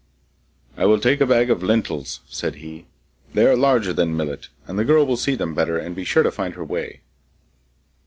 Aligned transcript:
'I 0.77 0.85
will 0.87 0.99
take 0.99 1.21
a 1.21 1.27
bag 1.27 1.51
of 1.51 1.61
lentils,' 1.61 2.21
said 2.27 2.55
he; 2.55 2.87
'they 3.35 3.45
are 3.45 3.55
larger 3.55 3.93
than 3.93 4.17
millet, 4.17 4.47
and 4.65 4.79
the 4.79 4.83
girl 4.83 5.05
will 5.05 5.15
see 5.15 5.35
them 5.35 5.53
better 5.53 5.77
and 5.77 5.95
be 5.95 6.03
sure 6.03 6.23
to 6.23 6.31
find 6.31 6.55
her 6.55 6.65
way. 6.65 7.01